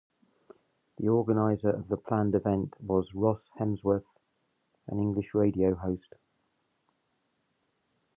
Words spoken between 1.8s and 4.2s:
the planned event was Ross Hemsworth,